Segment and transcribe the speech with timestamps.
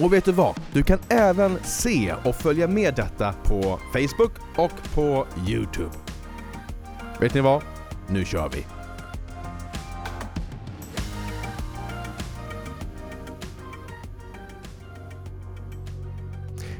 [0.00, 0.54] Och vet du vad?
[0.72, 5.90] Du kan även se och följa med detta på Facebook och på Youtube.
[7.20, 7.62] Vet ni vad?
[8.08, 8.66] Nu kör vi!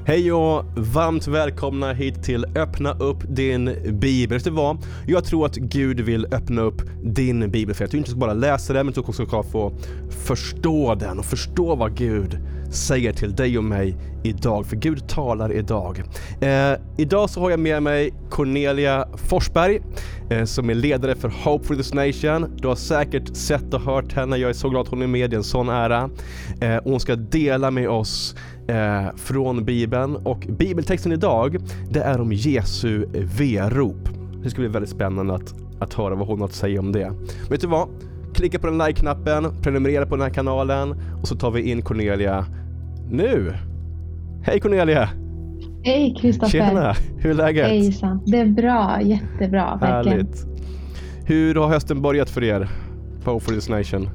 [0.05, 3.65] Hej och varmt välkomna hit till Öppna upp din
[4.01, 4.39] bibel.
[4.39, 4.79] Vet du vad?
[5.07, 8.35] Jag tror att Gud vill öppna upp din bibel för att du inte ska bara
[8.35, 9.73] läsa den, men du också ska få
[10.11, 12.39] förstå den och förstå vad Gud
[12.77, 16.03] säger till dig och mig idag, för Gud talar idag.
[16.41, 19.81] Eh, idag så har jag med mig Cornelia Forsberg
[20.31, 22.57] eh, som är ledare för Hope for this Nation.
[22.57, 25.33] Du har säkert sett och hört henne, jag är så glad att hon är med,
[25.33, 26.11] i en sån ära.
[26.61, 28.37] Eh, hon ska dela med oss
[28.69, 31.57] eh, från Bibeln och bibeltexten idag,
[31.91, 33.07] det är om Jesu
[33.39, 34.09] verop.
[34.43, 37.13] Det ska bli väldigt spännande att, att höra vad hon har att säga om det.
[37.51, 37.89] Vet du vad?
[38.35, 42.47] Klicka på den like-knappen, prenumerera på den här kanalen och så tar vi in Cornelia
[43.11, 43.53] nu.
[44.43, 45.09] Hej Cornelia!
[45.83, 46.51] Hej Kristoffer!
[46.59, 46.95] Tjena!
[47.19, 47.67] Hur är läget?
[47.67, 48.21] Hejsan!
[48.27, 50.19] Det är bra, jättebra verkligen.
[50.19, 50.47] Härligt.
[51.25, 52.69] Hur har hösten börjat för er
[53.25, 54.09] på For This Nation?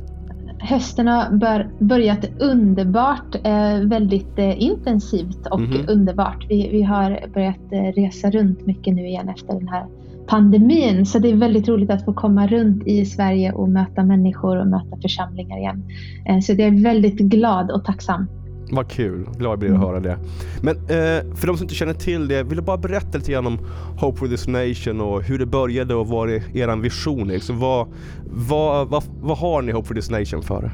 [0.60, 5.86] Hösten har bör, börjat underbart, eh, väldigt eh, intensivt och Mhm.
[5.90, 6.46] underbart.
[6.50, 9.86] Vi, vi har börjat eh, resa runt mycket nu igen efter den här
[10.28, 11.06] pandemin.
[11.06, 14.68] Så det är väldigt roligt att få komma runt i Sverige och möta människor och
[14.68, 15.84] möta församlingar igen.
[16.26, 18.28] Eh, så jag är väldigt glad och tacksam.
[18.72, 20.18] Vad kul, glad jag blir att höra det.
[20.62, 23.48] Men eh, för de som inte känner till det, vill du bara berätta lite grann
[23.48, 23.60] om
[23.98, 27.28] Hope for this Nation och hur det började och vad är er vision?
[27.28, 27.88] Liksom, vad,
[28.26, 30.72] vad, vad, vad har ni Hope for this Nation för?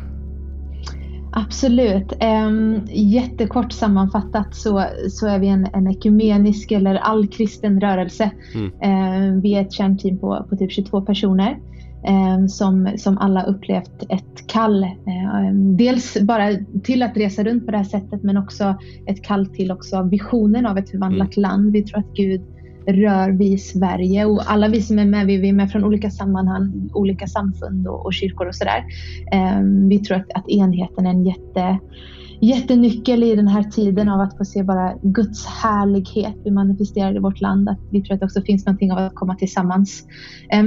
[1.32, 2.14] Absolut.
[2.24, 8.32] Um, jättekort sammanfattat så, så är vi en, en ekumenisk eller allkristen rörelse.
[8.56, 9.42] Mm.
[9.42, 11.58] Vi är ett kärnteam på, på typ 22 personer
[12.50, 14.84] som, som alla upplevt ett kall.
[14.84, 16.52] eh, dels bara
[16.84, 18.76] till att resa runt på det här sättet men också
[19.06, 21.72] ett kall till också visionen av ett förvandlat land.
[21.72, 22.42] Vi tror att Gud
[22.88, 26.90] rör vid Sverige och alla vi som är med, vi är med från olika sammanhang,
[26.94, 28.84] olika samfund och, och kyrkor och sådär.
[29.32, 31.80] Eh, vi tror att, att enheten är en jätte,
[32.42, 37.20] jättenyckel i den här tiden av att få se bara Guds härlighet bli manifesterad i
[37.20, 37.70] vårt land.
[37.70, 40.04] Att vi tror att det också finns någonting av att komma tillsammans.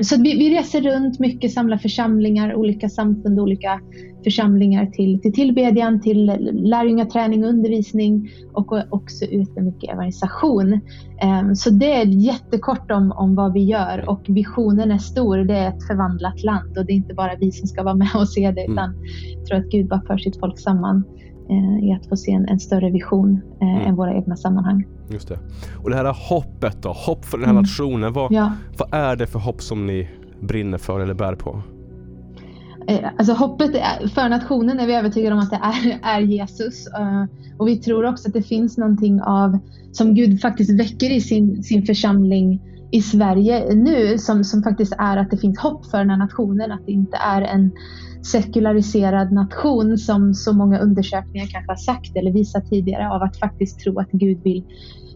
[0.03, 3.81] Så vi, vi reser runt mycket, samlar församlingar, olika samfund, olika
[4.25, 10.81] församlingar till, till tillbedjan, till lärjungaträning och undervisning och också ute mycket evangelisation.
[11.55, 15.39] Så det är jättekort om, om vad vi gör och visionen är stor.
[15.39, 18.09] Det är ett förvandlat land och det är inte bara vi som ska vara med
[18.15, 18.95] och se det utan
[19.37, 21.05] jag tror att Gud bara för sitt folk samman
[21.83, 23.87] i att få se en, en större vision eh, Mm.
[23.89, 24.85] än våra egna sammanhang.
[25.11, 25.39] Just det.
[25.83, 27.63] Och det här hoppet då, hopp för den här Mm.
[27.63, 28.13] nationen.
[28.13, 28.53] Vad, Ja.
[28.79, 30.09] vad är det för hopp som ni
[30.41, 31.63] brinner för eller bär på?
[32.87, 36.87] Eh, Alltså hoppet är- för nationen är vi övertygade om att det är, är Jesus.
[36.87, 37.25] Eh,
[37.59, 39.59] Och vi tror också att det finns någonting av
[39.93, 42.61] som Gud faktiskt väcker i sin, sin församling
[42.91, 46.73] i Sverige nu som, som faktiskt är att det finns hopp för den här nationen.
[46.73, 47.71] Att det inte är en
[48.23, 53.81] sekulariserad nation som så många undersökningar kanske har sagt eller visat tidigare av att faktiskt
[53.81, 54.65] tro att Gud vill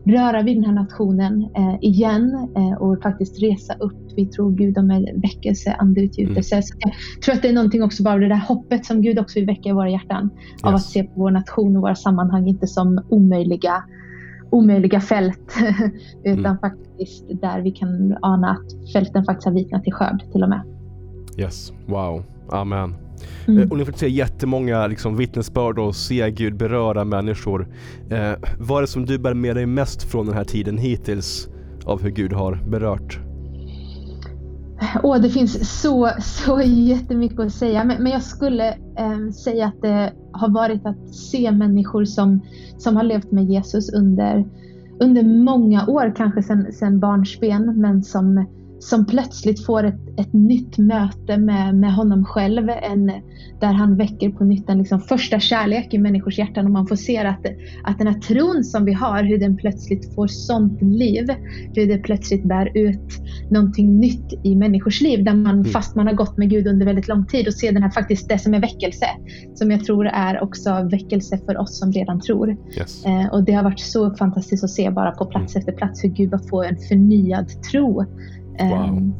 [0.06, 3.97] röra vid den här nationen eh, igen eh, och faktiskt resa upp.
[4.16, 6.62] Vi tror Gud om en väckelse, andeutgjutelse.
[6.62, 6.93] Så jag
[7.25, 9.69] tror att det är någonting också bara det där hoppet som Gud också vill väcka
[9.69, 10.31] i våra hjärtan.
[10.62, 10.82] Av Yes.
[10.82, 13.84] att se på vår nation och våra sammanhang inte som omöjliga,
[14.50, 15.54] omöjliga fält.
[16.25, 16.59] utan Mm.
[16.59, 20.62] faktiskt där vi kan ana att fälten faktiskt har vitnat till skörd till och med.
[21.38, 22.94] Yes, wow, amen.
[23.49, 23.62] Mm.
[23.62, 27.69] Eh, Och ni får se jättemånga liksom, vittnesbörd och se Gud beröra människor.
[28.10, 31.49] Eh, vad är det som du bär med dig mest från den här tiden hittills
[31.85, 33.19] av hur Gud har berört?
[35.02, 37.85] Åh, det finns så, så jättemycket att säga.
[37.85, 38.69] Men, men jag skulle
[38.99, 42.41] eh, säga att det har varit att se människor som,
[42.79, 44.44] som har levt med Jesus under,
[45.00, 46.43] under många år, kanske
[46.73, 48.46] sedan barnsben, men som,
[48.84, 52.69] som plötsligt får ett, ett nytt möte med, med honom själv.
[52.69, 53.12] En,
[53.60, 56.96] där han väcker på nytt en liksom första kärlek i människors hjärtan och man får
[56.96, 57.46] se att,
[57.84, 61.26] att den här tron som vi har, hur den plötsligt får sånt liv.
[61.75, 63.20] Hur det plötsligt bär ut
[63.50, 67.08] någonting nytt i människors liv där man, fast man har gått med Gud under väldigt
[67.08, 69.06] lång tid och ser den här faktiskt det som är väckelse.
[69.54, 72.56] Som jag tror är också väckelse för oss som redan tror.
[72.78, 73.04] Yes.
[73.04, 76.08] Eh, och det har varit så fantastiskt att se bara på plats efter plats hur
[76.08, 78.04] Gud får en förnyad tro
[78.61, 79.12] Wow.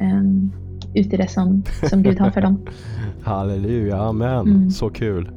[0.00, 0.52] Um,
[0.94, 2.58] ut i det som, som Gud har för dem.
[3.22, 4.46] Halleluja, amen.
[4.46, 4.70] Mm.
[4.70, 5.30] Så kul.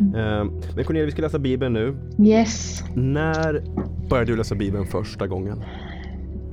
[0.00, 0.50] Mm.
[0.74, 1.96] Men Cornelia, vi ska läsa Bibeln nu.
[2.18, 2.84] Yes.
[2.94, 3.62] När
[4.10, 5.64] började du läsa Bibeln första gången?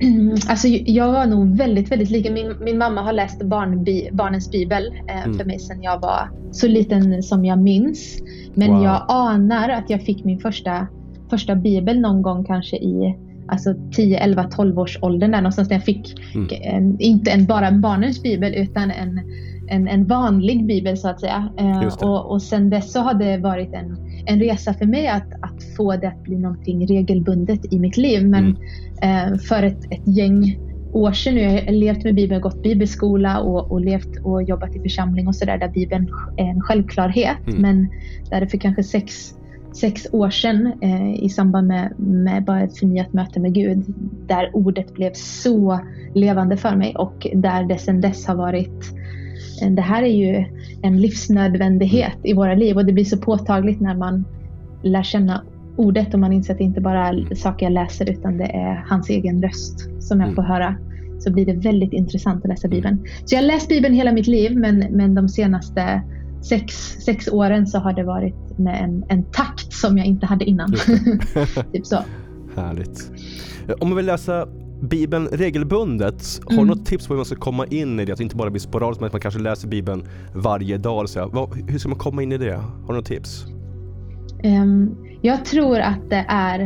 [0.48, 2.32] Alltså, jag var nog väldigt, väldigt lika.
[2.32, 5.38] Min, min mamma har läst barnbi, barnens bibel eh, mm.
[5.38, 8.22] för mig sedan jag var så liten som jag minns.
[8.54, 8.84] Men wow.
[8.84, 10.86] jag anar att jag fick min första,
[11.30, 13.16] första bibel någon gång kanske i
[13.48, 15.68] alltså 10, 11, 12 års åldern där någonstans.
[15.68, 16.48] Där jag fick mm.
[16.62, 19.20] en, inte en, bara en barnens bibel utan en,
[19.68, 21.48] en, en vanlig bibel så att säga.
[21.58, 23.96] Eh, och, och sen dess så har det varit en,
[24.26, 28.28] en resa för mig att, att få det att bli någonting regelbundet i mitt liv.
[28.28, 28.56] Men
[29.02, 29.32] mm.
[29.32, 30.58] eh, för ett, ett gäng
[30.92, 34.76] år sedan nu, jag har levt med Bibeln, gått bibelskola och, och levt och jobbat
[34.76, 37.48] i församling och sådär där Bibeln är en självklarhet.
[37.48, 37.62] Mm.
[37.62, 37.88] Men
[38.30, 39.34] där det för kanske sex
[39.76, 43.84] sex år sedan eh, i samband med, med bara ett förnyat möte med Gud
[44.26, 45.80] där ordet blev så
[46.14, 48.84] levande för mig och där det sedan dess har varit
[49.62, 50.44] eh, det här är ju
[50.82, 54.24] en livsnödvändighet i våra liv och det blir så påtagligt när man
[54.82, 55.42] lär känna
[55.76, 58.84] ordet och man inser att det inte bara är saker jag läser utan det är
[58.88, 60.34] hans egen röst som jag mm.
[60.34, 60.76] får höra.
[61.18, 63.04] Så blir det väldigt intressant att läsa Bibeln.
[63.24, 66.02] Så jag har läst Bibeln hela mitt liv men, men de senaste
[66.48, 70.44] sex, sex åren så har det varit med en, en takt som jag inte hade
[70.44, 70.72] innan.
[71.72, 71.98] typ så.
[72.56, 73.10] Härligt.
[73.80, 74.46] Om man vill läsa
[74.80, 76.66] Bibeln regelbundet, har du mm.
[76.66, 78.12] något tips på hur man ska komma in i det?
[78.12, 80.04] Att det inte bara blir sporadiskt men att man kanske läser Bibeln
[80.34, 81.08] varje dag.
[81.08, 82.54] Så hur ska man komma in i det?
[82.54, 83.44] Har du något tips?
[84.44, 86.60] Um, jag tror att det är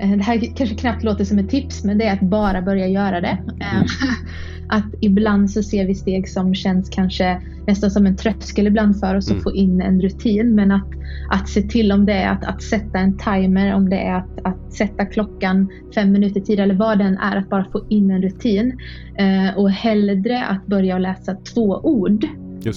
[0.00, 2.88] eh, det här kanske knappt låter som ett tips, men det är att bara börja
[2.88, 3.38] göra det.
[3.48, 3.86] Mm.
[4.72, 9.14] att ibland så ser vi steg som känns kanske nästan som en tröskel ibland för
[9.14, 9.38] oss mm.
[9.38, 10.54] att få in en rutin.
[10.54, 10.88] Men att,
[11.30, 14.38] att se till om det är att, att sätta en timer, om det är att,
[14.44, 18.22] att sätta klockan fem minuter tidigare eller vad den är, att bara få in en
[18.22, 18.78] rutin.
[19.18, 22.26] Eh, och hellre att börja läsa två ord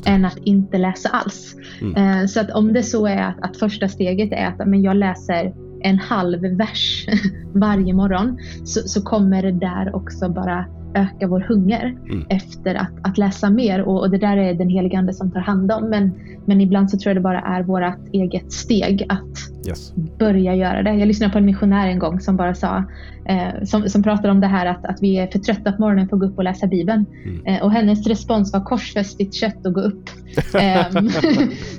[0.06, 1.56] än att inte läsa alls.
[1.82, 2.22] Mm.
[2.22, 4.96] Eh, så att om det så är att, att första steget är att men jag
[4.96, 7.08] läser en halv vers
[7.54, 10.66] varje morgon så, så kommer det där också bara
[10.96, 12.26] öka vår hunger mm.
[12.30, 15.40] efter att, att läsa mer och, och, det där är den helige Ande som tar
[15.40, 15.90] hand om.
[15.90, 16.12] Men,
[16.46, 19.94] men ibland så tror jag det bara är vårt eget steg att yes.
[20.20, 20.94] börja göra det.
[20.94, 22.84] Jag lyssnade på en missionär en gång som bara sa,
[23.26, 26.08] eh, som, som pratade om det här att, att vi är för trötta på morgonen
[26.08, 27.06] för att gå upp och läsa Bibeln.
[27.26, 27.46] Mm.
[27.46, 30.10] Eh, och hennes respons var korsfäst ditt kött och gå upp.
[30.56, 30.92] eh,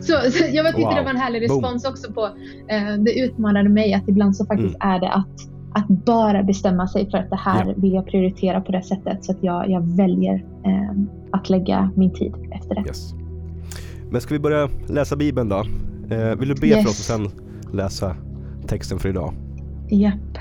[0.00, 0.94] så, så, jag tyckte wow.
[0.94, 1.92] det var en härlig respons Boom.
[1.92, 2.24] också på,
[2.68, 4.94] eh, det utmanade mig att ibland så faktiskt mm.
[4.94, 7.74] är det att att bara bestämma sig för att det här ja.
[7.76, 10.90] vill jag prioritera på det sättet så att jag, jag väljer eh,
[11.30, 12.80] att lägga min tid efter det.
[12.86, 13.14] Yes.
[14.10, 15.64] Men ska vi börja läsa Bibeln då?
[16.10, 16.82] Eh, vill du be yes.
[16.82, 17.28] för oss och sen
[17.72, 18.16] läsa
[18.66, 19.34] texten för idag?
[19.90, 20.38] Japp.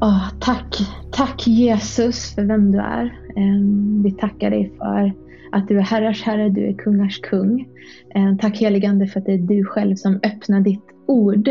[0.00, 0.78] Oh, tack,
[1.12, 3.04] tack Jesus för vem du är.
[3.36, 3.64] Eh,
[4.04, 5.12] vi tackar dig för
[5.52, 7.68] att du är herrars herre, du är kungars kung.
[8.14, 11.50] Eh, tack heligande för att det är du själv som öppnar ditt ord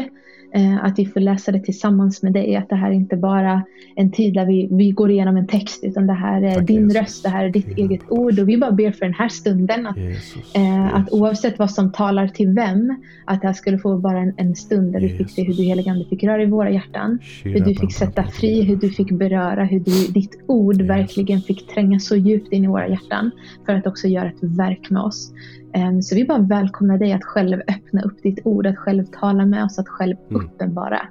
[0.53, 2.55] Eh, att vi får läsa det tillsammans med dig.
[2.55, 3.63] Att det här är inte bara
[3.95, 6.83] en tid där vi, vi går igenom en text utan det här är Tack din
[6.83, 6.95] Jesus.
[6.95, 8.39] röst, det här är ditt eget ord.
[8.39, 9.87] Och vi bara ber för den här stunden.
[9.87, 12.95] Att, Jesus, eh, att oavsett vad som talar till vem,
[13.25, 15.63] att det här skulle få vara en, en stund där vi fick se hur du
[15.63, 17.19] heligande fick röra i våra hjärtan.
[17.43, 21.67] Hur du fick sätta fri, hur du fick beröra, hur du, ditt ord verkligen fick
[21.67, 23.31] tränga så djupt in i våra hjärtan.
[23.65, 25.31] För att också göra ett verk med oss.
[25.77, 29.45] Ehm, så vi bara välkomnar dig att själv öppna upp ditt ord, att själv tala
[29.45, 30.45] med oss, att själv mm.
[30.45, 31.01] uppenbara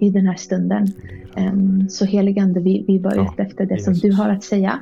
[0.00, 0.86] i den här stunden.
[1.36, 4.78] Ehm, så heligande, vi, vi bara ute efter det som du har att säga.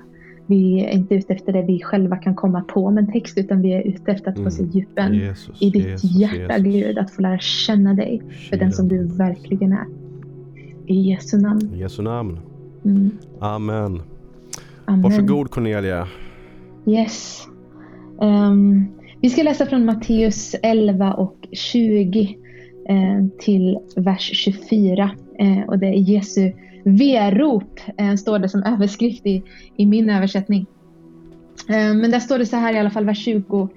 [0.46, 3.62] Vi är inte ute efter det vi själva kan komma på med en text utan
[3.62, 4.72] vi är ute efter att få se mm.
[4.72, 6.86] djupen Jesus, i ditt Jesus, hjärta Jesus.
[6.86, 6.98] Gud.
[6.98, 9.86] Att få lära känna dig för den som du verkligen är.
[10.86, 11.74] I Jesu namn.
[11.74, 12.38] I Jesu namn.
[12.84, 13.10] Mm.
[13.38, 14.02] Amen.
[14.84, 15.02] Amen.
[15.02, 16.08] Varsågod Cornelia.
[16.86, 17.48] Yes.
[18.20, 18.88] Um,
[19.22, 22.38] vi ska läsa från Matteus 11 och 20
[22.88, 25.10] eh, till vers 24.
[25.38, 26.52] Eh, och det är Jesu
[26.84, 29.42] verop, eh, står det som överskrift i,
[29.76, 30.66] i min översättning.
[31.68, 33.68] Eh, men där står det så här i alla fall, vers 20.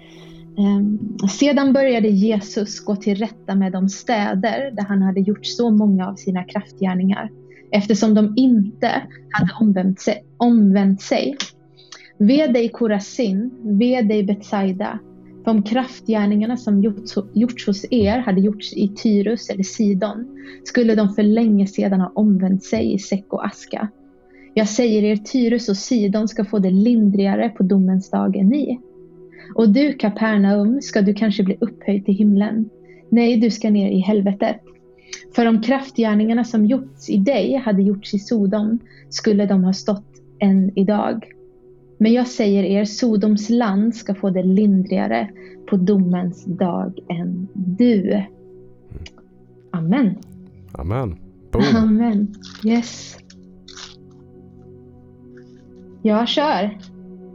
[0.57, 5.69] Eh, sedan började Jesus gå till rätta med de städer där han hade gjort så
[5.69, 7.29] många av sina kraftgärningar
[7.71, 10.23] eftersom de inte hade omvänt sig.
[10.37, 11.35] Omvänt sig.
[12.17, 14.99] Ve dig Korasin, ve dig Betsaida,
[15.45, 20.27] för om kraftgärningarna som gjorts, gjorts hos er hade gjorts i Tyrus eller Sidon
[20.63, 23.87] skulle de för länge sedan ha omvänt sig i säck och aska.
[24.53, 28.79] Jag säger er, Tyrus och Sidon ska få det lindrigare på domens dag än ni.
[29.55, 32.69] Och du, Kapernaum, ska du kanske bli upphöjd till himlen.
[33.09, 34.61] Nej, du ska ner i helvetet.
[35.35, 40.13] För om kraftgärningarna som gjorts i dig hade gjorts i Sodom skulle de ha stått
[40.39, 41.34] än idag.
[41.97, 45.29] Men jag säger er, Sodoms land ska få det lindrigare
[45.69, 48.23] på domens dag än du.
[49.71, 50.15] Amen.
[50.71, 51.15] Amen.
[51.51, 51.75] Boom.
[51.75, 52.35] Amen.
[52.65, 53.17] Yes.
[56.01, 56.77] Jag kör.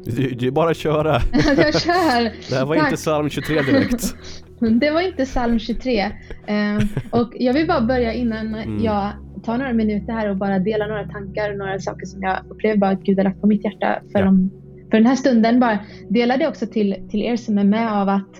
[0.04, 1.22] Du, du bara köra.
[1.32, 2.22] jag kör.
[2.50, 2.86] Det här var Tack.
[2.86, 4.14] inte psalm 23 direkt.
[4.80, 6.00] Det var inte psalm 23.
[6.00, 6.78] Eh,
[7.10, 8.84] och jag vill bara börja innan mm.
[8.84, 9.12] jag
[9.50, 12.92] tar några minuter här och bara dela några tankar och några saker som jag upplever
[12.92, 14.24] att Gud har lagt på mitt hjärta för, ja.
[14.24, 14.50] de,
[14.90, 15.60] för den här stunden.
[15.60, 15.78] Bara
[16.08, 18.30] dela det också till, till er som är med av att,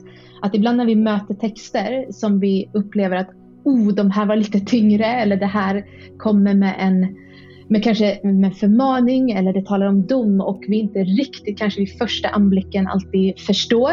[0.42, 3.30] att ibland när vi möter texter som vi upplever att
[3.64, 5.84] oh, de här var lite tyngre eller det här
[6.18, 7.16] kommer med en
[7.68, 11.98] med kanske med förmaning eller det talar om dom och vi inte riktigt kanske vid
[11.98, 13.92] första anblicken alltid förstår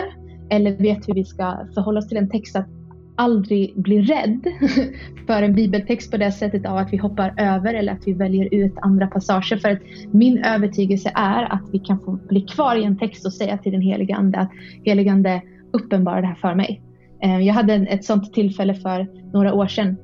[0.49, 2.55] eller vet hur vi ska förhålla oss till en text.
[2.55, 2.76] Att
[3.17, 4.47] aldrig bli rädd
[5.27, 8.53] för en bibeltext på det sättet av att vi hoppar över eller att vi väljer
[8.53, 9.57] ut andra passager.
[9.57, 9.79] För att
[10.11, 13.71] min övertygelse är att vi kan få bli kvar i en text och säga till
[13.71, 14.51] den helige Ande att
[14.83, 16.81] helige Ande uppenbara det här för mig.
[17.23, 19.97] Eh, jag hade ett sånt tillfälle för några år sedan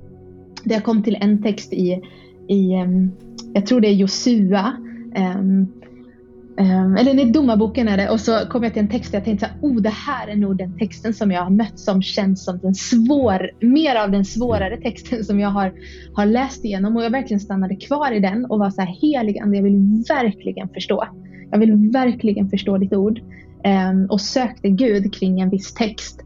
[0.64, 2.02] där jag kom till en text i,
[2.48, 3.12] i ehm,
[3.54, 4.74] jag tror det är Josua,
[5.16, 5.68] ehm,
[6.58, 8.10] Um, eller nej, domarboken är det.
[8.10, 10.36] Och så kom jag till en text och jag tänkte att oh, det här är
[10.36, 14.26] nog den texten som jag har mött som känns som den svår, mer av den
[14.26, 15.74] svårare texten som jag har,
[16.14, 16.98] har läst igenom.
[16.98, 20.04] Och jag verkligen stannade kvar i den och var så här helig ande, jag vill
[20.10, 21.08] verkligen förstå.
[21.52, 23.20] Jag vill verkligen förstå ditt ord.
[23.66, 26.22] Um, och sökte Gud kring en viss text.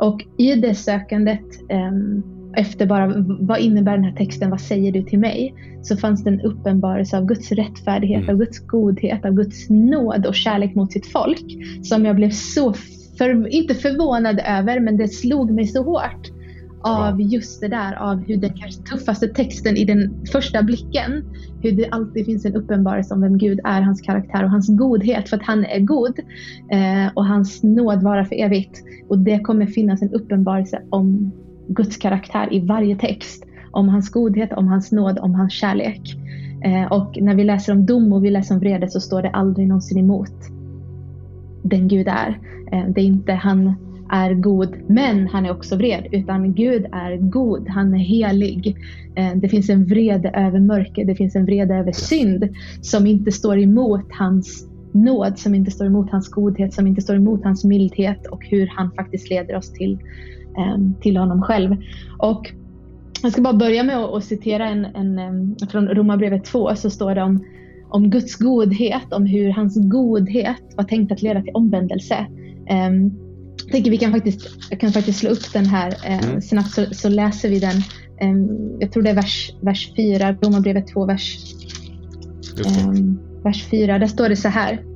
[0.00, 5.02] Och i det sökandet um, efter bara vad innebär den här texten, vad säger du
[5.02, 5.54] till mig?
[5.82, 8.30] Så fanns det en uppenbarelse av Guds rättfärdighet, mm.
[8.30, 11.44] av Guds godhet, av Guds nåd och kärlek mot sitt folk.
[11.82, 12.72] Som jag blev så,
[13.18, 16.30] för, inte förvånad över, men det slog mig så hårt
[16.80, 21.24] av just det där, av hur den kanske tuffaste texten i den första blicken,
[21.62, 25.28] hur det alltid finns en uppenbarelse om vem Gud är, hans karaktär och hans godhet,
[25.28, 26.18] för att han är god
[26.70, 28.82] eh, och hans nåd vara för evigt.
[29.08, 31.32] Och det kommer finnas en uppenbarelse om
[31.68, 33.44] Guds karaktär i varje text.
[33.70, 36.16] Om hans godhet, om hans nåd, om hans kärlek.
[36.64, 39.30] Eh, och när vi läser om dom och vi läser om vrede så står det
[39.30, 40.32] aldrig någonsin emot
[41.62, 42.38] den Gud är.
[42.72, 43.74] Eh, det är inte han
[44.10, 48.76] är god, men han är också vred, utan Gud är god, han är helig.
[49.14, 52.48] Eh, det finns en vrede över mörker, det finns en vrede över synd
[52.80, 57.16] som inte står emot hans nåd, som inte står emot hans godhet, som inte står
[57.16, 59.98] emot hans mildhet och hur han faktiskt leder oss till
[61.00, 61.76] till honom själv.
[62.18, 62.52] Och
[63.22, 67.14] jag ska bara börja med att citera en, en, ehm, från Romarbrevet 2 så står
[67.14, 67.44] det om,
[67.88, 72.26] om Guds godhet, om hur hans godhet var tänkt att leda till omvändelse.
[72.70, 73.12] Um,
[73.64, 76.40] jag tänker vi kan faktiskt, jag kan faktiskt slå upp den här eh, mm.
[76.40, 77.82] snabbt så, så, läser vi den.
[78.80, 81.38] Jag tror det är vers, vers 4, Romarbrevet 2, vers,
[83.44, 83.98] vers 4.
[83.98, 84.87] Där står det så här.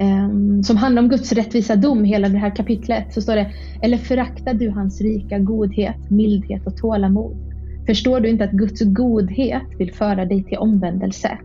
[0.00, 3.50] Um, som handlar om Guds rättvisa dom, hela det här kapitlet, så står det
[3.82, 7.36] Eller föraktar du hans rika godhet, mildhet och tålamod?
[7.86, 11.38] Förstår du inte att Guds godhet vill föra dig till omvändelse?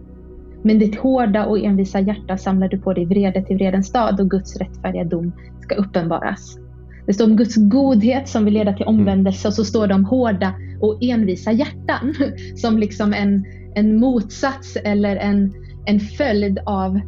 [0.63, 4.29] Men ditt hårda och envisa hjärta samlar du på dig vrede till vredens stad och
[4.29, 5.31] Guds rättfärdiga dom
[5.61, 6.57] ska uppenbaras.
[7.05, 8.99] Det står om Guds godhet som vill leda till mm.
[8.99, 12.13] omvändelse och så står det om hårda och envisa hjärtan
[12.55, 15.53] som liksom en, en motsats eller en,
[15.85, 16.99] en följd av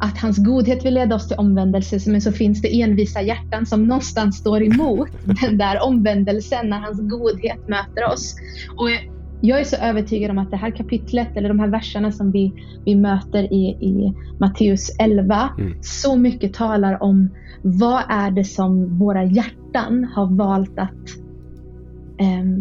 [0.00, 3.84] att hans godhet vill leda oss till omvändelse men så finns det envisa hjärtan som
[3.84, 5.08] någonstans står emot
[5.40, 8.34] den där omvändelsen när hans godhet möter oss.
[8.76, 8.88] Och
[9.40, 12.52] jag är så övertygad om att det här kapitlet eller de här verserna som vi,
[12.84, 15.74] vi möter i, i Matteus 11 mm.
[15.82, 17.30] så mycket talar om
[17.62, 21.25] vad är det som våra hjärtan har valt att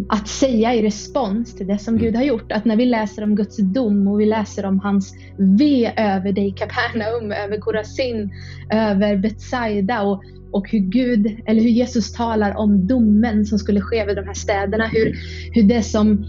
[0.09, 2.05] att säga i respons till det som mm.
[2.05, 2.51] Gud har gjort.
[2.51, 6.55] Att när vi läser om Guds dom och vi läser om hans ve över dig
[6.57, 8.31] Kapernaum, över Korazin,
[8.69, 13.99] över Betsaida och, och hur Gud, eller hur Jesus talar om domen som skulle ske
[13.99, 14.87] över de här städerna.
[14.87, 15.15] Hur,
[15.51, 16.25] hur det som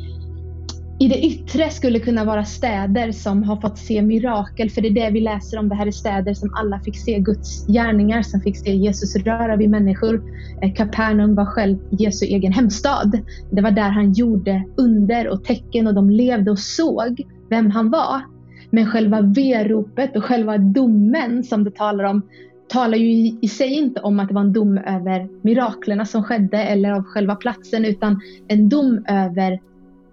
[0.99, 4.95] i det yttre skulle kunna vara städer som har fått se mirakel, för det är
[4.95, 5.69] det vi läser om.
[5.69, 9.57] Det här är städer som alla fick se Guds gärningar, som fick se Jesus röra
[9.57, 10.23] vid människor.
[10.63, 13.19] Eh, Kapernaum var själv Jesu egen hemstad.
[13.51, 17.91] Det var där han gjorde under och tecken och de levde och såg vem han
[17.91, 18.23] var.
[18.71, 22.23] Men själva veropet och själva domen som det talar om
[22.69, 26.59] talar ju i sig inte om att det var en dom över miraklerna som skedde
[26.59, 29.61] eller av själva platsen utan en dom över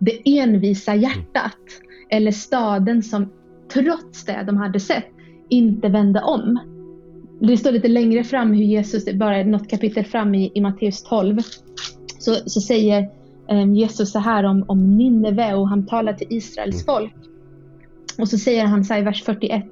[0.04, 1.60] det envisa hjärtat
[2.10, 3.30] eller staden som
[3.74, 5.08] trots det de hade sett
[5.50, 6.60] inte vände om.
[7.40, 11.38] Det står lite längre fram hur Jesus, bara något kapitel fram i, i Matteus 12,
[12.20, 13.10] så, så säger
[13.50, 16.86] um, Jesus så här om, om Nineve och han talar till Israels mm.
[16.86, 17.16] folk.
[18.18, 19.66] Och så säger han så här i vers 41.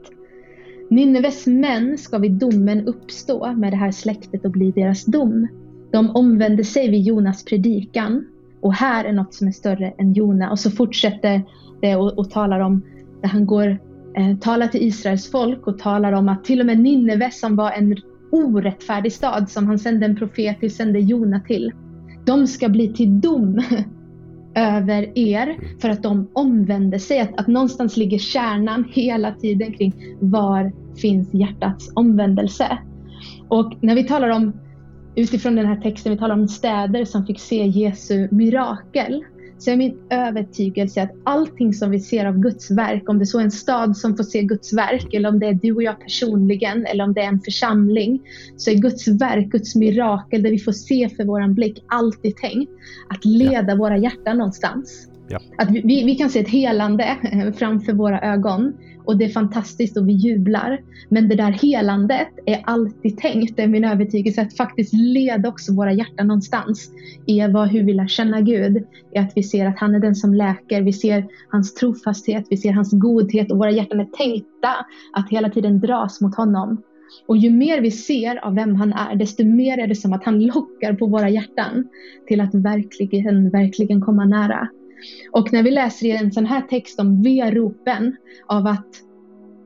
[0.89, 5.47] Nineves män ska vid domen uppstå med det här släktet och bli deras dom.
[5.91, 8.25] De omvände sig vid Jonas predikan
[8.61, 10.51] och här är något som är större än Jona.
[10.51, 11.41] Och så fortsätter
[11.81, 12.81] det och, och talar om
[13.21, 13.67] där han går,
[14.17, 17.71] eh, talar till Israels folk och talar om att till och med Nineve som var
[17.71, 17.97] en
[18.31, 21.71] orättfärdig stad som han sände en profet till, sände Jona till.
[22.25, 23.61] De ska bli till dom
[24.55, 27.19] över er för att de omvänder sig.
[27.19, 32.77] Att, att någonstans ligger kärnan hela tiden kring var finns hjärtats omvändelse.
[33.47, 34.53] Och när vi talar om
[35.15, 39.23] utifrån den här texten, vi talar om städer som fick se Jesu mirakel,
[39.61, 43.39] så är min övertygelse att allting som vi ser av Guds verk, om det så
[43.39, 45.99] är en stad som får se Guds verk, eller om det är du och jag
[45.99, 48.21] personligen, eller om det är en församling,
[48.57, 52.71] så är Guds verk, Guds mirakel, det vi får se för våran blick, alltid tänkt
[53.09, 53.75] att leda ja.
[53.75, 55.07] våra hjärtan någonstans.
[55.27, 55.39] Ja.
[55.57, 57.17] Att vi, vi, kan se ett helande
[57.57, 58.73] framför våra ögon
[59.05, 60.81] och det är fantastiskt och vi jublar.
[61.09, 65.73] Men det där helandet är alltid tänkt, det är min övertygelse, att faktiskt leda också
[65.73, 66.91] våra hjärtan någonstans
[67.25, 68.83] i vad, hur vi lär känna Gud.
[69.15, 72.57] I att vi ser att han är den som läker, vi ser hans trofasthet, vi
[72.57, 74.69] ser hans godhet och våra hjärtan är tänkta
[75.13, 76.81] att hela tiden dras mot honom.
[77.27, 80.23] Och ju mer vi ser av vem han är, desto mer är det som att
[80.23, 81.87] han lockar på våra hjärtan
[82.27, 84.67] till att verkligen, verkligen komma nära.
[85.31, 88.15] Och när vi läser i en sån här text om veropen
[88.47, 88.87] av att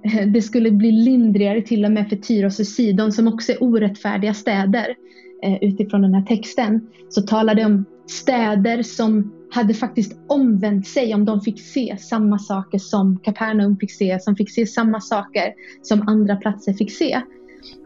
[0.06, 3.64] eh, det skulle bli lindrigare till och med för Tyros och Sidon som också är
[3.64, 4.96] orättfärdiga städer
[5.44, 11.14] eh, utifrån den här texten så talar det om städer som hade faktiskt omvänt sig
[11.14, 15.54] om de fick se samma saker som Kapernaum fick se, som fick se samma saker
[15.82, 17.22] som andra platser fick se.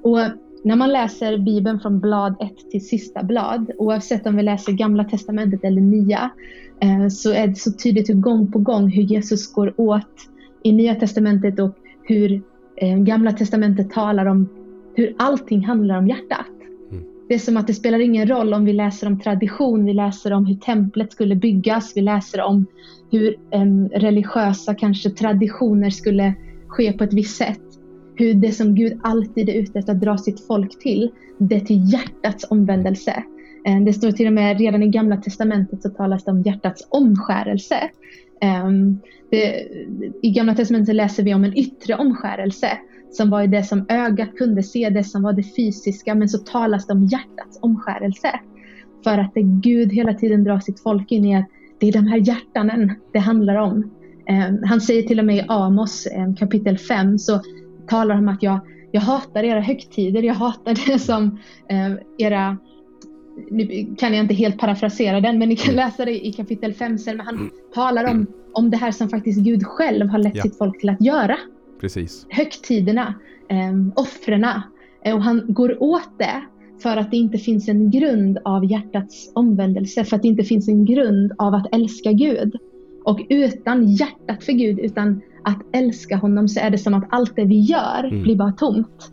[0.03, 0.19] Och
[0.63, 5.03] när man läser Bibeln från blad 1 till sista blad, oavsett om vi läser Gamla
[5.03, 6.29] Testamentet eller Nya,
[6.81, 10.29] eh, så är det så tydligt hur gång på gång hur Jesus går åt
[10.63, 12.41] i Nya Testamentet och hur
[12.75, 14.49] eh, Gamla Testamentet talar om
[14.95, 16.47] hur allting handlar om hjärtat.
[16.91, 17.03] Mm.
[17.27, 20.33] Det är som att det spelar ingen roll om vi läser om tradition, vi läser
[20.33, 22.65] om hur templet skulle byggas, vi läser om
[23.11, 23.35] hur
[23.99, 26.33] religiösa kanske traditioner skulle
[26.67, 27.68] ske på ett visst sätt
[28.19, 31.59] hur det som Gud alltid är ute efter att dra sitt folk till, det är
[31.59, 33.23] till hjärtats omvändelse.
[33.65, 36.87] Eh, det står till och med redan i gamla testamentet så talas det om hjärtats
[36.89, 37.89] omskärelse.
[38.41, 38.99] Ehm,
[39.31, 39.67] det,
[40.21, 42.77] I gamla testamentet läser vi om en yttre omskärelse
[43.11, 46.87] som var det som ögat kunde se, det som var det fysiska, men så talas
[46.87, 48.39] det om hjärtats omskärelse.
[49.03, 51.47] För att det Gud hela tiden drar sitt folk in i att
[51.79, 53.91] det är de här hjärtanen det handlar om.
[54.27, 57.41] Ehm, han säger till och med i Amos ehm, kapitel 5 så
[57.89, 58.59] talar om att jag,
[58.91, 62.57] jag hatar era högtider, jag hatar det som eh, era
[63.49, 65.85] nu kan jag inte helt parafrasera den, men ni kan mm.
[65.85, 67.17] läsa det i kapitel 5 sen.
[67.17, 67.49] Men han mm.
[67.73, 70.43] talar om, om det här som faktiskt Gud själv har lett ja.
[70.43, 71.37] sitt folk till att göra.
[71.81, 72.25] Precis.
[72.29, 73.13] Högtiderna,
[73.49, 74.45] eh, offren.
[75.05, 76.41] Eh, och han går åt det
[76.81, 80.67] för att det inte finns en grund av hjärtats omvändelse, för att det inte finns
[80.67, 82.55] en grund av att älska Gud.
[83.03, 87.35] Och utan hjärtat för Gud, utan att älska honom så är det som att allt
[87.35, 88.23] det vi gör mm.
[88.23, 89.11] blir bara tomt.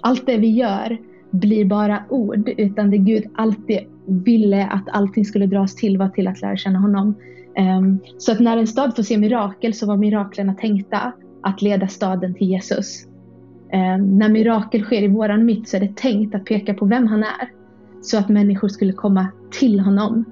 [0.00, 0.98] Allt det vi gör
[1.30, 6.28] blir bara ord, utan det Gud alltid ville att allting skulle dras till var till
[6.28, 7.14] att lära känna honom.
[7.58, 11.88] Um, så att när en stad får se mirakel så var miraklerna tänkta att leda
[11.88, 13.06] staden till Jesus.
[13.72, 17.06] Um, när mirakel sker i våran mitt så är det tänkt att peka på vem
[17.06, 17.50] han är.
[18.02, 20.24] Så att människor skulle komma till honom.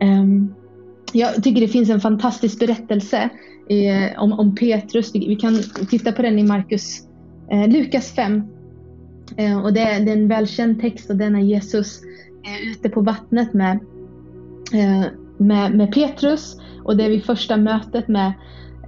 [0.00, 0.54] Um,
[1.12, 3.30] jag tycker det finns en fantastisk berättelse
[3.68, 5.14] eh, om, om Petrus.
[5.14, 5.54] Vi, kan
[5.90, 7.02] titta på den i Markus,
[7.50, 8.42] eh, Lukas 5.
[9.36, 12.02] Eh, och det, det, är en välkänd text och den är Jesus
[12.44, 13.78] eh, ute på vattnet med,
[14.72, 15.04] eh,
[15.36, 16.60] med, med Petrus.
[16.84, 18.32] Och det är vid första mötet med,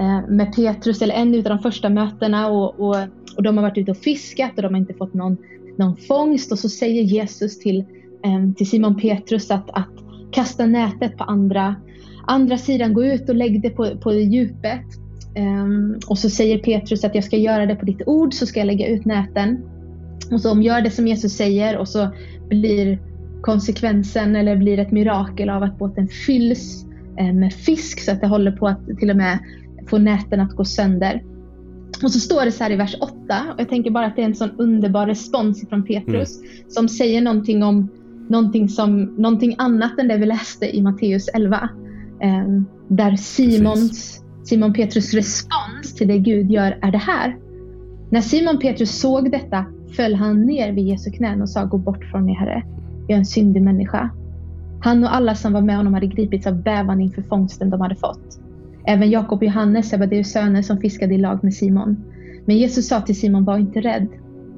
[0.01, 2.49] eh, med Petrus, eller en av de första mötena.
[2.49, 2.97] Och, och,
[3.37, 5.37] och de har varit ute och fiskat och de har inte fått någon,
[5.77, 6.53] någon fångst.
[6.53, 7.85] Och så säger Jesus till,
[8.25, 9.88] eh, till Simon Petrus att, att
[10.31, 11.77] kasta nätet på andra
[12.31, 14.85] andra sidan, gå ut och lägg det på, på djupet.
[15.37, 18.61] Um, och så säger Petrus att jag ska göra det på ditt ord, så ska
[18.61, 19.59] jag lägga ut näten.
[20.33, 22.09] Och så om gör det som Jesus säger och så
[22.49, 22.99] blir
[23.40, 26.85] konsekvensen eller blir ett mirakel av att båten fylls
[27.19, 29.38] eh, med fisk så att det håller på att till och med
[29.87, 31.23] få näten att gå sönder.
[32.03, 33.14] Och så står det så här i vers 8
[33.55, 36.51] och jag tänker bara att det är en sån underbar respons från Petrus mm.
[36.69, 37.88] som säger någonting om
[38.29, 41.69] någonting, som, någonting annat än det vi läste i Matteus 11.
[42.21, 47.37] Ehm, där Simons, Simon Petrus respons till det Gud gör är det här.
[48.11, 49.65] När Simon Petrus såg detta
[49.97, 52.63] föll han ner vid Jesu knän och sa Gå bort från mig Herre,
[53.09, 54.11] jag är en syndig människa.
[54.83, 57.97] Han och alla som var med honom hade gripits av bävan inför fångsten de hade
[57.97, 58.41] fått.
[58.85, 61.97] Även Jakob och Johannes, Sebadeus söner, som fiskade i lag med Simon.
[62.45, 64.09] Men Jesus sa till Simon, var inte rädd.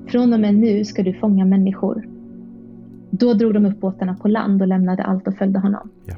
[0.08, 2.08] Från och med nu ska du fånga människor.
[3.10, 5.90] Då drog de upp båtarna på land och lämnade allt och följde honom.
[6.06, 6.14] Ja.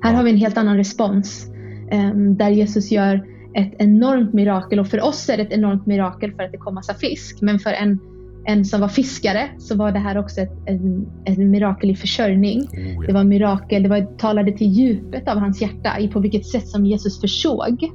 [0.00, 1.50] Här har vi en helt annan respons.
[1.92, 6.32] Um, där Jesus gör ett enormt mirakel och för oss är det ett enormt mirakel
[6.32, 7.38] för att det kom massa fisk.
[7.40, 7.98] Men för en,
[8.44, 12.60] en som var fiskare så var det här också ett, en, ett mirakel i försörjning.
[12.60, 13.02] Oh, ja.
[13.06, 16.68] Det var mirakel, det var, talade till djupet av hans hjärta i på vilket sätt
[16.68, 17.90] som Jesus försåg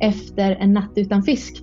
[0.00, 0.10] Mm.
[0.14, 1.62] efter en natt utan fisk.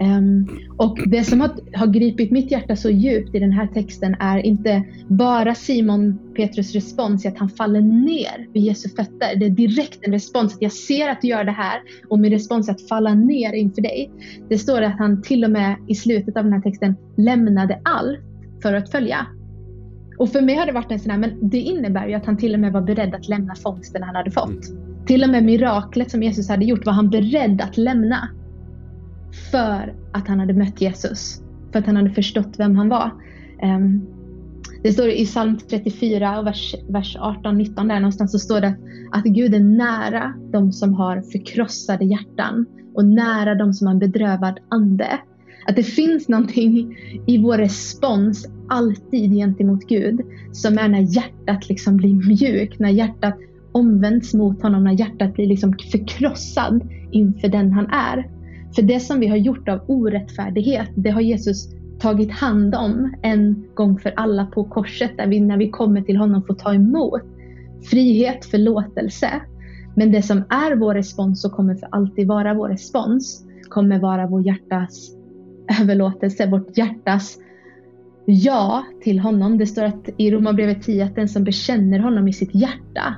[0.00, 4.16] Ehm, och det som har, har gripit mitt hjärta så djupt i den här texten
[4.20, 9.36] är inte bara Simon Petrus respons i att han faller ner vid Jesu fötter.
[9.36, 12.32] Det är direkt en respons att jag ser att du gör det här och min
[12.32, 14.10] respons är att falla ner inför dig.
[14.48, 18.20] Det står att han till och med i slutet av den här texten lämnade allt
[18.62, 19.26] för att följa.
[20.18, 22.36] Och för mig har det varit en sån här, men det innebär ju att han
[22.36, 24.60] till och med var beredd att lämna fångsten han hade fått.
[25.06, 28.28] Till och med miraklet som Jesus hade gjort var han beredd att lämna.
[29.50, 31.42] För att han hade mött Jesus.
[31.72, 33.10] För att han hade förstått vem han var.
[33.62, 34.06] Ehm,
[34.82, 38.74] det står i psalm 34 och vers, vers 18-19 där någonstans så står det
[39.12, 43.98] att Gud är nära de som har förkrossade hjärtan och nära de som har en
[43.98, 45.18] bedrövad ande.
[45.68, 46.96] Att det finns någonting
[47.26, 50.20] i vår respons alltid gentemot Gud
[50.52, 53.34] som är när hjärtat liksom blir mjukt, när hjärtat
[53.72, 58.35] omvänds mot honom, när hjärtat blir liksom förkrossad inför den han är.
[58.74, 63.64] För det som vi har gjort av orättfärdighet, det har Jesus tagit hand om en
[63.74, 67.22] gång för alla på korset, där vi när vi kommer till honom får ta emot
[67.90, 69.30] frihet, förlåtelse.
[69.94, 74.26] Men det som är vår respons och kommer för alltid vara vår respons, kommer vara
[74.26, 75.16] vår hjärtas
[75.80, 77.38] överlåtelse, vårt hjärtas
[78.26, 79.58] ja till honom.
[79.58, 83.14] Det står att i Romarbrevet 10 att den som bekänner honom i sitt hjärta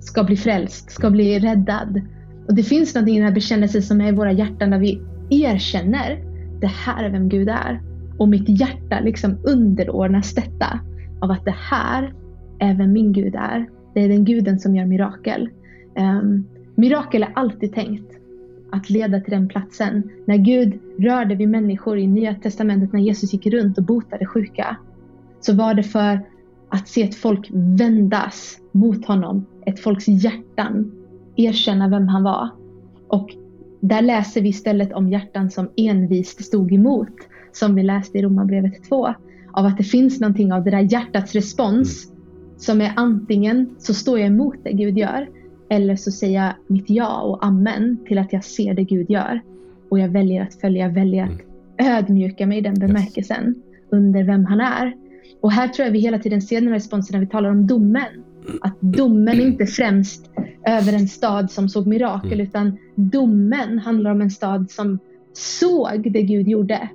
[0.00, 2.00] ska bli frälst, ska bli räddad.
[2.50, 5.00] Och det finns någonting i den här bekännelsen som är i våra hjärtan där vi
[5.30, 6.24] erkänner
[6.60, 7.82] det här är vem Gud är.
[8.18, 10.80] Och mitt hjärta liksom underordnas detta
[11.20, 12.14] av att det här
[12.58, 13.68] är vem min Gud är.
[13.94, 15.48] Det är den guden som gör mirakel.
[15.98, 18.12] Um, mirakel är alltid tänkt
[18.72, 20.10] att leda till den platsen.
[20.26, 24.76] När Gud rörde vid människor i Nya Testamentet, när Jesus gick runt och botade sjuka,
[25.40, 26.20] så var det för
[26.68, 29.46] att se ett folk vändas mot honom.
[29.66, 30.92] Ett folks hjärtan
[31.44, 32.48] erkänna vem han var.
[33.08, 33.30] Och
[33.80, 37.14] där läser vi istället om hjärtan som envist stod emot,
[37.52, 39.14] som vi läste i Romarbrevet 2.
[39.52, 42.12] Av att det finns någonting av det där hjärtats respons
[42.56, 45.28] som är antingen så står jag emot det Gud gör
[45.70, 49.40] eller så säger jag mitt ja och amen till att jag ser det Gud gör.
[49.90, 51.40] Och jag väljer att följa, jag väljer att
[51.86, 53.54] ödmjuka mig i den bemärkelsen
[53.90, 54.96] under vem han är.
[55.40, 58.24] Och här tror jag vi hela tiden ser den responsen när vi talar om domen.
[58.60, 60.30] Att domen inte främst
[60.66, 64.98] över en stad som såg mirakel utan domen handlar om en stad som
[65.32, 66.88] såg det Gud gjorde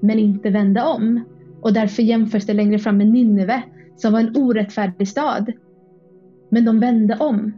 [0.00, 1.24] men inte vände om.
[1.60, 3.62] Och därför jämförs det längre fram med Nineve
[3.96, 5.52] som var en orättfärdig stad.
[6.50, 7.52] Men de vände om.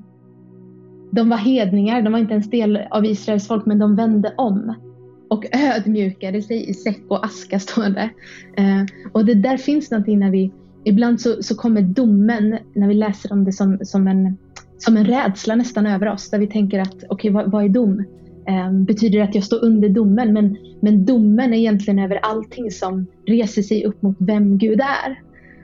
[1.12, 4.74] De var hedningar, de var inte en del av Israels folk men de vände om.
[5.28, 8.10] Och ödmjukade sig i säck och aska står det.
[8.56, 10.52] Eh, och det där finns någonting när vi,
[10.84, 14.36] ibland så, så kommer domen när vi läser om det som, som, en,
[14.78, 16.30] som en rädsla nästan över oss.
[16.30, 18.04] Där vi tänker att okej okay, vad, vad är dom?
[18.48, 20.32] Eh, betyder det att jag står under domen?
[20.32, 25.20] Men, men domen är egentligen över allting som reser sig upp mot vem Gud är.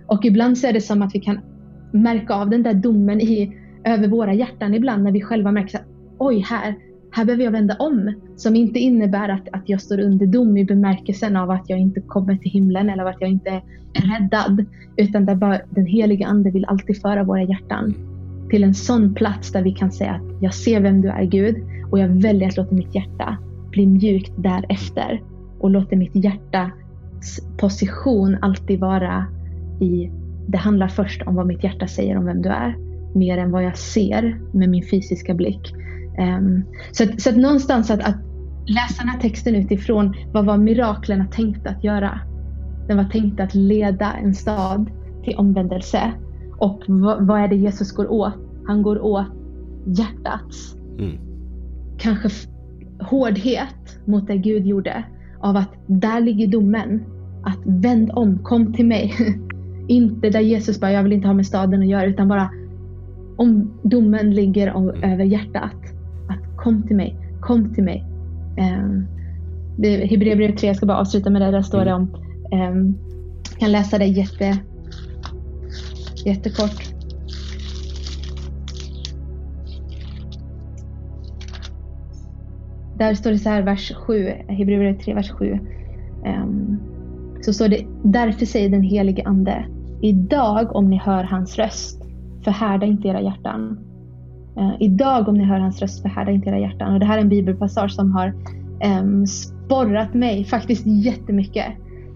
[0.07, 1.41] Och ibland så är det som att vi kan
[1.93, 5.87] märka av den där domen i, över våra hjärtan ibland när vi själva märker att
[6.19, 6.75] oj, här,
[7.13, 8.15] här behöver jag vända om.
[8.37, 12.01] Som inte innebär att, att jag står under dom i bemärkelsen av att jag inte
[12.01, 13.51] kommer till himlen eller att jag inte
[13.95, 14.65] är räddad.
[14.97, 17.95] Utan där bara den heliga ande vill alltid föra våra hjärtan
[18.51, 21.57] till en sån plats där vi kan säga att jag ser vem du är Gud
[21.91, 23.37] och jag väljer att låta mitt hjärta
[23.71, 25.23] bli mjukt därefter.
[25.59, 29.27] Och låter mitt hjärtas position alltid vara
[29.81, 30.11] i,
[30.47, 32.77] det handlar först om vad mitt hjärta säger om vem du är.
[33.15, 35.75] Mer än vad jag ser med min fysiska blick.
[36.21, 38.17] Um, så, att, så att någonstans att, att
[38.67, 42.21] läsa den här texten utifrån vad var miraklerna tänkta att göra.
[42.89, 44.91] Den var tänkt att leda en stad
[45.25, 46.13] till omvändelse.
[46.59, 48.35] Och vad, vad är det Jesus går åt?
[48.67, 49.27] Han går åt
[49.87, 51.19] hjärtats Mm.
[51.99, 52.29] kanske
[53.01, 55.05] hårdhet mot det Gud gjorde.
[55.41, 57.05] Av att där ligger domen.
[57.45, 59.15] Att vänd om, kom till mig.
[59.89, 62.51] inte där Jesus bara, jag vill inte ha med staden att göra, utan bara
[63.37, 65.77] om domen ligger om, över hjärtat.
[66.63, 68.05] Kom till mig, kom till mig.
[68.57, 72.15] Eh, Hebreerbrevet 3, jag ska bara avsluta med det, där står det om,
[72.53, 72.75] eh,
[73.59, 74.59] kan läsa det jätte,
[76.25, 76.91] jättekort.
[83.01, 85.59] där står det så här, vers 7, Hebreerbrevet 3, vers 7.
[86.25, 86.47] Eh,
[87.41, 89.67] så står det, därför säger den helige Ande,
[90.03, 92.03] idag om ni hör hans röst,
[92.45, 93.79] förhärda inte era hjärtan.
[94.61, 96.93] Eh, idag om ni hör hans röst, förhärda inte era hjärtan.
[96.95, 98.27] Och det här är en bibelpassage som har
[98.81, 101.67] eh, sporrat mig faktiskt jättemycket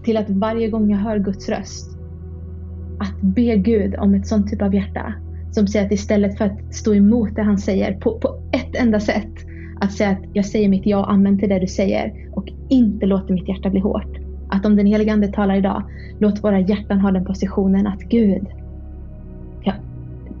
[0.03, 1.97] till att varje gång jag hör Guds röst,
[2.99, 5.13] att be Gud om ett sånt typ av hjärta
[5.51, 8.99] som säger att istället för att stå emot det han säger på, på ett enda
[8.99, 9.31] sätt,
[9.79, 13.05] att säga att jag säger mitt ja och amen till det du säger och inte
[13.05, 14.17] låter mitt hjärta bli hårt.
[14.49, 15.83] Att om den helige Ande talar idag,
[16.19, 18.47] låt våra hjärtan ha den positionen att Gud,
[19.63, 19.73] jag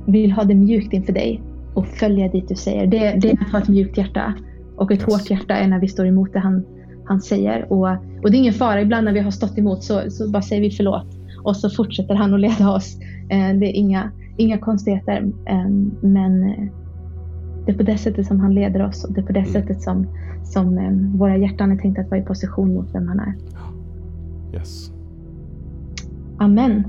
[0.05, 1.41] vill ha det mjukt inför dig
[1.75, 2.87] och följa dit du säger.
[2.87, 4.33] Det, det är att ha ett mjukt hjärta.
[4.75, 5.13] Och ett yes.
[5.13, 6.65] hårt hjärta är när vi står emot det han,
[7.05, 7.71] han säger.
[7.73, 7.87] Och,
[8.23, 10.61] och det är ingen fara, ibland när vi har stått emot så, så bara säger
[10.61, 11.07] vi förlåt.
[11.43, 12.97] Och så fortsätter han att leda oss.
[13.29, 15.31] Eh, det är inga, inga konstigheter.
[15.45, 15.69] Eh,
[16.01, 16.41] men
[17.65, 19.51] det är på det sättet som han leder oss och det är på det mm.
[19.51, 20.07] sättet som,
[20.43, 23.35] som eh, våra hjärtan är tänkta att vara i position mot vem han är.
[24.53, 24.91] Yes.
[26.37, 26.83] Amen.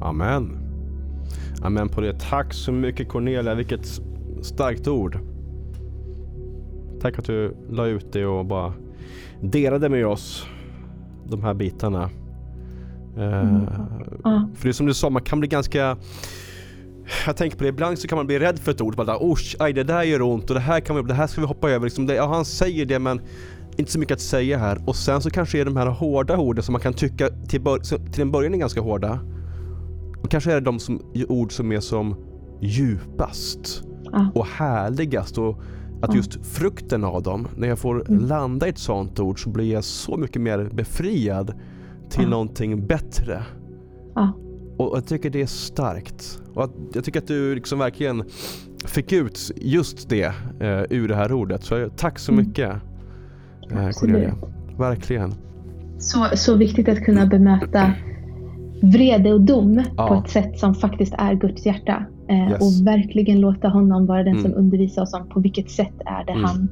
[0.00, 0.58] Amen.
[1.62, 2.20] Amen på det.
[2.20, 3.54] Tack så mycket Cornelia.
[3.54, 4.00] Vilket
[4.42, 5.18] starkt ord.
[7.00, 8.72] Tack att du la ut det och bara
[9.40, 10.46] delade med oss
[11.30, 12.10] de här bitarna.
[13.16, 13.56] Mm.
[13.56, 14.46] Uh.
[14.54, 15.96] För det är som du sa, man kan bli ganska
[17.26, 18.96] jag tänker på det, ibland så kan man bli rädd för ett ord.
[18.96, 21.40] Bara, Osh, aj, det där gör ont och det här, kan vi, det här ska
[21.40, 21.86] vi hoppa över.
[21.86, 23.20] Liksom det, ja, han säger det men
[23.76, 24.82] inte så mycket att säga här.
[24.86, 27.64] Och sen så kanske är de här hårda orden som man kan tycka till,
[28.12, 29.20] till en början är ganska hårda.
[30.22, 32.16] Och kanske är det de som, ord som är som
[32.60, 33.87] djupast
[34.34, 35.38] och härligast.
[35.38, 35.60] Och
[36.02, 38.26] att just frukten av dem, när jag får mm.
[38.26, 41.54] landa i ett sånt ord så blir jag så mycket mer befriad
[42.10, 42.28] till ja.
[42.28, 43.42] någonting bättre.
[44.14, 44.32] Ja.
[44.76, 46.40] Och jag tycker det är starkt.
[46.54, 48.24] Och att, jag tycker att du liksom verkligen
[48.84, 51.64] fick ut just det eh, ur det här ordet.
[51.64, 52.46] Så tack så mm.
[52.46, 52.70] mycket
[53.70, 54.34] eh, Cornelia.
[54.78, 55.34] Verkligen.
[55.98, 57.92] Så, så viktigt att kunna bemöta
[58.82, 60.08] vrede och dom ja.
[60.08, 62.04] på ett sätt som faktiskt är Guds hjärta.
[62.28, 62.60] Eh, yes.
[62.60, 64.42] Och verkligen låta honom vara den mm.
[64.42, 66.44] som undervisar oss om på vilket sätt är det mm.
[66.44, 66.68] han...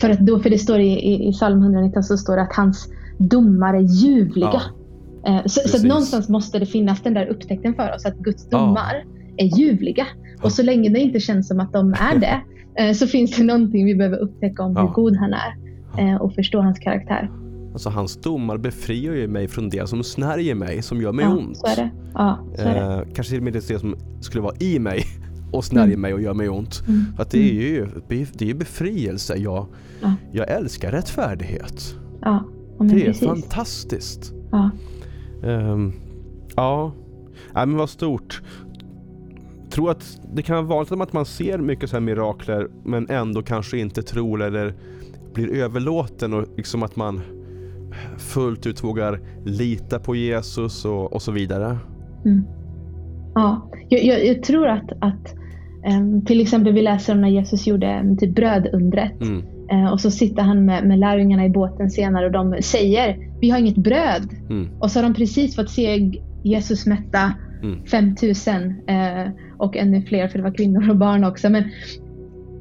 [0.00, 2.56] För, att då, för det står i, i, i psalm 119 så står det att
[2.56, 2.88] hans
[3.18, 4.62] domar är ljuvliga.
[5.24, 5.30] Ja.
[5.30, 8.48] Eh, så, så, att någonstans måste det finnas den där upptäckten för oss att Guds
[8.48, 9.04] domar
[9.36, 9.44] ja.
[9.44, 10.06] är ljuvliga.
[10.42, 12.40] Och så länge det inte känns som att de är det
[12.82, 15.52] eh, så finns det någonting vi behöver upptäcka om hur god han är
[16.20, 17.30] och förstå hans karaktär.
[17.72, 21.36] Alltså hans domar befriar ju mig från det som snärjer mig, som gör mig ja,
[21.36, 21.56] ont.
[21.56, 21.90] Så är det.
[22.14, 22.94] Ja, så är det.
[22.94, 25.04] Eh, kanske till och med det som skulle vara i mig
[25.52, 26.00] och snärjer mm.
[26.00, 26.82] mig och gör mig ont.
[26.88, 27.04] Mm.
[27.16, 27.88] För att det är ju
[28.32, 29.36] det är befrielse.
[29.36, 29.66] Jag,
[30.02, 30.14] ja.
[30.32, 31.96] jag älskar rättfärdighet.
[32.20, 32.44] Ja,
[32.78, 33.28] det är precis.
[33.28, 34.32] fantastiskt.
[34.50, 34.70] Ja.
[35.42, 35.92] Um,
[36.56, 36.92] ja.
[37.54, 38.42] ja, men vad stort.
[39.70, 43.42] Tror att det kan vara vanligt att man ser mycket så här mirakler men ändå
[43.42, 44.74] kanske inte tror eller
[45.34, 47.20] blir överlåten och liksom att man
[48.18, 51.78] fullt ut vågar lita på Jesus och, och så vidare.
[52.24, 52.44] Mm.
[53.34, 55.34] Ja, jag, jag, jag, tror att, att
[55.98, 59.22] um, till exempel vi läser om när Jesus gjorde um, typ brödundret.
[59.22, 59.42] Mm.
[59.72, 63.50] Uh, och så sitter han med, med lärjungarna i båten senare och de säger vi
[63.50, 64.28] har inget bröd.
[64.50, 64.68] Mm.
[64.80, 66.10] Och så har de precis fått se
[66.42, 67.84] Jesus mätta mm.
[67.84, 71.50] 5000 uh, och ännu fler för det var kvinnor och barn också.
[71.50, 71.64] Men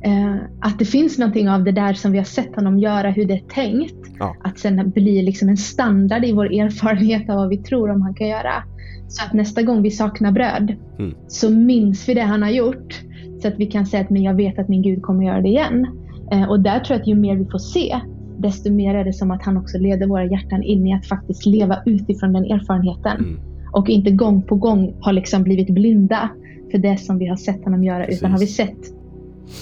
[0.03, 3.25] Eh, att det finns någonting av det där som vi har sett honom göra, hur
[3.25, 4.07] det är tänkt.
[4.19, 4.35] Ja.
[4.43, 8.13] Att sen bli liksom en standard i vår erfarenhet av vad vi tror om han
[8.13, 8.63] kan göra.
[9.07, 11.15] Så att nästa gång vi saknar bröd mm.
[11.27, 13.01] så minns vi det han har gjort.
[13.41, 15.47] Så att vi kan säga att men jag vet att min Gud kommer göra det
[15.47, 15.87] igen.
[16.31, 17.99] Eh, och där tror jag att ju mer vi får se,
[18.37, 21.45] desto mer är det som att han också leder våra hjärtan in i att faktiskt
[21.45, 23.17] leva utifrån den erfarenheten.
[23.17, 23.39] Mm.
[23.71, 26.29] Och inte gång på gång har liksom blivit blinda
[26.71, 28.05] för det som vi har sett honom göra.
[28.05, 28.21] Precis.
[28.21, 29.00] Utan har vi sett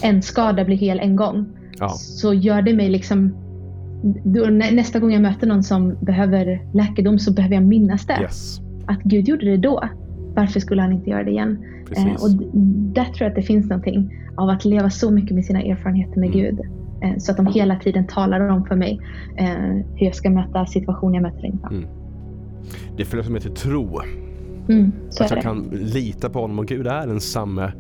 [0.01, 1.45] en skada blir hel en gång.
[1.79, 1.89] Ja.
[1.89, 3.35] Så gör det mig liksom
[4.71, 8.17] nästa gång jag möter någon som behöver läkedom så behöver jag minnas det.
[8.21, 8.61] Yes.
[8.85, 9.89] Att Gud gjorde det då.
[10.35, 11.65] Varför skulle han inte göra det igen?
[11.97, 12.29] Eh, och
[12.93, 16.19] där tror jag att det finns någonting av att leva så mycket med sina erfarenheter
[16.19, 16.39] med mm.
[16.39, 16.59] Gud.
[17.03, 19.01] Eh, så att de hela tiden talar om för mig
[19.37, 19.47] eh,
[19.95, 21.73] hur jag ska möta situationer jag möter längre fram.
[21.73, 21.89] Mm.
[22.97, 23.99] Det följer som heter tro.
[24.69, 27.71] Mm, att jag kan lita på honom och Gud är densamme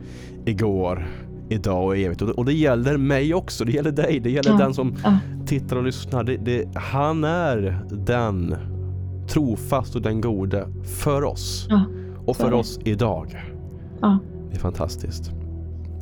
[0.45, 1.07] igår,
[1.49, 2.21] idag och evigt.
[2.21, 4.57] Och det gäller mig också, det gäller dig, det gäller ja.
[4.57, 5.17] den som ja.
[5.45, 6.23] tittar och lyssnar.
[6.23, 8.55] Det, det, han är den
[9.27, 11.67] trofast och den gode för oss.
[11.69, 11.85] Ja,
[12.25, 13.45] och för oss idag.
[14.49, 15.31] Det är fantastiskt.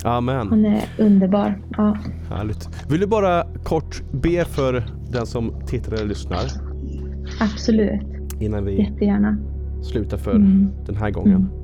[0.03, 0.47] Amen.
[0.47, 1.61] Han är underbar.
[1.77, 1.97] Ja.
[2.29, 2.69] Härligt.
[2.89, 6.41] Vill du bara kort be för den som tittar eller lyssnar?
[7.39, 8.01] Absolut.
[8.39, 9.37] Innan vi Jättegärna.
[9.81, 10.69] slutar för mm.
[10.85, 11.35] den här gången.
[11.35, 11.56] Mm.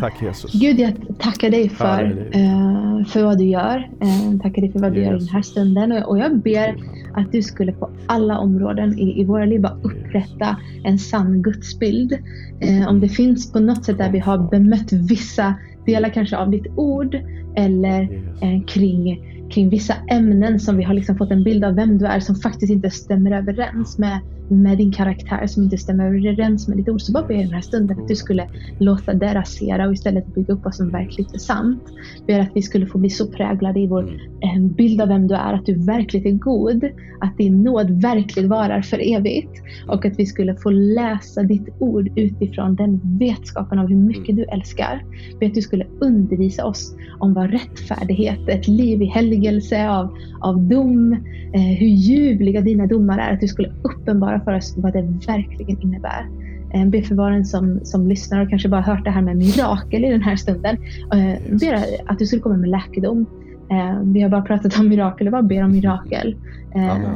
[0.00, 0.52] Tack Jesus.
[0.52, 3.90] Gud, jag tackar dig för, uh, för vad du gör.
[4.00, 5.08] Eh, tackar dig för vad du yes.
[5.08, 5.92] gör i den här stunden.
[5.92, 6.76] Och jag ber
[7.14, 12.12] att du skulle på alla områden i, i våra liv bara upprätta en sann gudsbild.
[12.60, 15.54] Eh, om det finns på något sätt där vi har bemött vissa
[15.86, 17.14] delar kanske av ditt ord
[17.56, 18.02] eller
[18.40, 22.06] eh, kring kring vissa ämnen som vi har liksom fått en bild av vem du
[22.06, 26.76] är som faktiskt inte stämmer överens med med din karaktär som inte stämmer överens med
[26.76, 27.00] ditt ord.
[27.00, 30.34] Så bara ber jag den här stunden att du skulle låta det rasera och istället
[30.34, 31.82] bygga upp vad som verkligen är sant.
[32.26, 34.64] Ber att vi skulle få bli så präglade i vår mm.
[34.64, 36.84] eh, bild av vem du är, att du verkligen är god,
[37.20, 42.08] att din nåd verkligen varar för evigt och att vi skulle få läsa ditt ord
[42.16, 44.36] utifrån den vetskapen av hur mycket mm.
[44.36, 45.04] du älskar.
[45.40, 50.62] Ber att du skulle undervisa oss om vad rättfärdighet, ett liv i helgelse av, av
[50.62, 51.12] dom,
[51.52, 55.02] eh, hur ljuvliga dina domar är, att du skulle uppenbara förklara för oss vad det
[55.02, 56.26] verkligen innebär.
[56.74, 60.04] Eh, be för var som, som lyssnar och kanske bara hört det här med mirakel
[60.04, 60.76] i den här stunden.
[61.12, 61.74] Eh, ber
[62.06, 63.26] att du skulle komma med läkedom.
[63.70, 66.36] Eh, vi har bara pratat om mirakel och bara ber om mirakel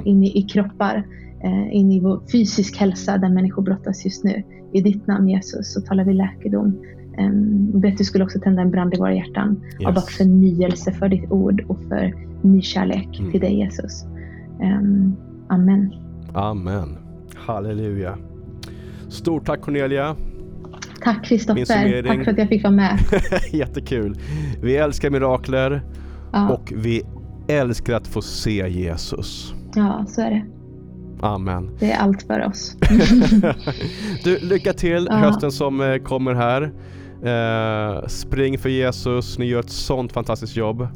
[0.05, 1.07] in i, i kroppar,
[1.71, 4.43] in i vår fysisk hälsa där människor brottas just nu.
[4.73, 6.79] I ditt namn Jesus så talar vi läkedom.
[7.19, 9.89] Um, be att du skulle också tända en brand i våra hjärtan yes.
[9.89, 13.31] av förnyelse för ditt ord och för ny kärlek mm.
[13.31, 14.05] till dig Jesus.
[14.61, 15.17] Um,
[15.49, 15.95] amen.
[16.35, 17.10] Amen.
[17.53, 18.19] Halleluja.
[19.09, 20.17] Stort tack Cornelia.
[21.03, 22.03] Tack Kristoffer.
[22.03, 22.99] Tack för att jag fick vara med.
[23.53, 24.19] Jättekul.
[24.63, 25.83] Vi älskar mirakler
[26.33, 26.49] ja.
[26.49, 27.03] och vi
[27.49, 29.55] älskar att få se Jesus.
[29.75, 30.45] Ja, så är det.
[31.27, 31.77] Amen.
[31.79, 32.77] Det är allt för oss.
[34.25, 35.17] du, lycka till ja.
[35.17, 36.73] hösten som eh, kommer här.
[37.25, 39.39] Uh, spring för Jesus.
[39.39, 40.89] Ni gör ett sånt fantastiskt jobb.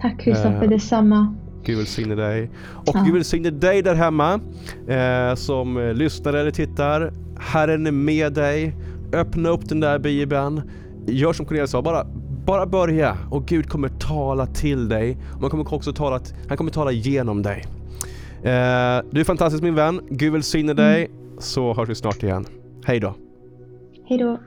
[0.00, 1.34] Tack Kristoffer, uh, detsamma.
[1.64, 2.50] Gud välsigne dig.
[2.74, 3.02] Och ja.
[3.04, 4.40] Gud välsigne dig där hemma
[4.88, 7.12] eh, som lyssnar eller tittar.
[7.38, 8.74] Herren är med dig.
[9.12, 10.62] Öppna upp den där bibeln.
[11.06, 12.06] Gör som Cornelia sa, bara,
[12.46, 15.18] bara börja och Gud kommer tala till dig.
[15.40, 17.64] Man kommer också tala, han kommer tala genom dig.
[18.36, 20.00] Eh, du är fantastisk min vän.
[20.10, 21.04] Gud välsigne dig.
[21.04, 21.16] Mm.
[21.38, 22.46] Så hörs vi snart igen.
[22.84, 23.14] Hej då.
[24.08, 24.38] Hej då.